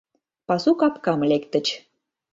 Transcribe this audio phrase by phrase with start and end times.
[0.47, 1.67] Пасу капкам лектыч.